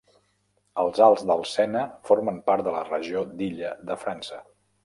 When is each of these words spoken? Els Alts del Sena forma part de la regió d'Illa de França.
Els 0.83 1.01
Alts 1.07 1.25
del 1.33 1.43
Sena 1.51 1.85
forma 2.11 2.35
part 2.49 2.67
de 2.69 2.75
la 2.79 2.83
regió 2.89 3.25
d'Illa 3.43 3.75
de 3.93 4.03
França. 4.07 4.43